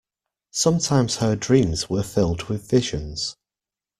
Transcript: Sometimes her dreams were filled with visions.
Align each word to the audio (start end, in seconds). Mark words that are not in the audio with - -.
Sometimes 0.49 1.17
her 1.17 1.35
dreams 1.35 1.87
were 1.87 2.01
filled 2.01 2.45
with 2.45 2.67
visions. 2.67 3.37